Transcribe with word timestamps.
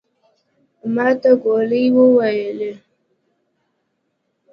ماته 0.93 1.31
ګولي 1.43 1.83
وويلې. 1.95 2.71